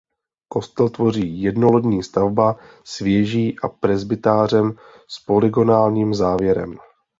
Kostel 0.47 0.89
tvoří 0.89 1.41
jednolodní 1.41 2.03
stavba 2.03 2.55
s 2.83 2.99
věží 2.99 3.59
a 3.63 3.67
presbytářem 3.67 4.77
s 5.07 5.19
polygonálním 5.19 6.13
závěrem. 6.13 6.77